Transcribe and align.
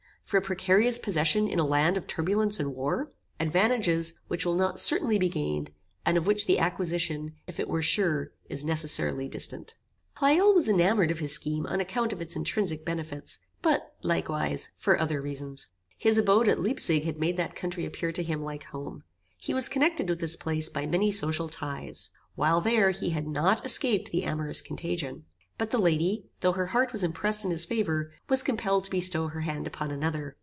For 0.23 0.37
a 0.37 0.41
precarious 0.41 0.97
possession 0.97 1.49
in 1.49 1.59
a 1.59 1.65
land 1.65 1.97
of 1.97 2.07
turbulence 2.07 2.57
and 2.57 2.73
war? 2.73 3.09
Advantages, 3.41 4.13
which 4.29 4.45
will 4.45 4.55
not 4.55 4.79
certainly 4.79 5.17
be 5.19 5.27
gained, 5.27 5.71
and 6.05 6.17
of 6.17 6.25
which 6.25 6.45
the 6.45 6.57
acquisition, 6.57 7.35
if 7.47 7.59
it 7.59 7.67
were 7.67 7.81
sure, 7.81 8.31
is 8.47 8.63
necessarily 8.63 9.27
distant. 9.27 9.75
Pleyel 10.15 10.53
was 10.55 10.69
enamoured 10.69 11.11
of 11.11 11.19
his 11.19 11.33
scheme 11.33 11.65
on 11.65 11.81
account 11.81 12.13
of 12.13 12.21
its 12.21 12.37
intrinsic 12.37 12.85
benefits, 12.85 13.39
but, 13.61 13.93
likewise, 14.03 14.69
for 14.77 14.97
other 14.97 15.21
reasons. 15.21 15.67
His 15.97 16.17
abode 16.17 16.47
at 16.47 16.61
Leipsig 16.61 17.17
made 17.17 17.35
that 17.35 17.53
country 17.53 17.83
appear 17.85 18.13
to 18.13 18.23
him 18.23 18.41
like 18.41 18.63
home. 18.65 19.03
He 19.37 19.53
was 19.53 19.67
connected 19.67 20.07
with 20.07 20.21
this 20.21 20.37
place 20.37 20.69
by 20.69 20.85
many 20.85 21.11
social 21.11 21.49
ties. 21.49 22.09
While 22.35 22.61
there 22.61 22.91
he 22.91 23.09
had 23.09 23.27
not 23.27 23.65
escaped 23.65 24.11
the 24.11 24.23
amorous 24.23 24.61
contagion. 24.61 25.25
But 25.57 25.69
the 25.69 25.77
lady, 25.77 26.25
though 26.39 26.53
her 26.53 26.67
heart 26.67 26.91
was 26.91 27.03
impressed 27.03 27.45
in 27.45 27.51
his 27.51 27.65
favor, 27.65 28.09
was 28.27 28.41
compelled 28.41 28.85
to 28.85 28.89
bestow 28.89 29.27
her 29.27 29.41
hand 29.41 29.67
upon 29.67 29.91
another. 29.91 30.35